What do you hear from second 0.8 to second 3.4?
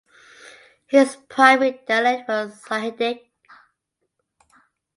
His primary dialect was Sahidic.